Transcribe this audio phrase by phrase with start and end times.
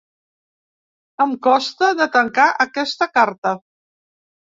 [1.25, 3.53] Em costa de tancar aquesta carta.